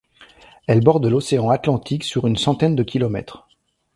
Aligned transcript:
Elle 0.65 0.79
borde 0.83 1.05
l'océan 1.05 1.51
Atlantique 1.51 2.03
sur 2.03 2.25
une 2.25 2.35
centaine 2.35 2.75
de 2.75 2.81
kilomètres. 2.81 3.47